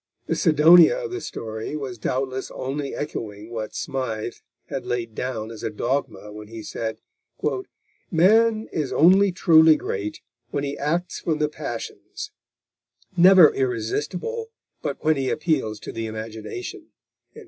[0.25, 4.33] The Sidonia of the story was doubtless only echoing what Smythe
[4.65, 6.97] had laid down as a dogma when he said:
[8.09, 12.31] "Man is only truly great when he acts from the passions,
[13.15, 14.49] never irresistible
[14.81, 16.87] but when he appeals to the imagination."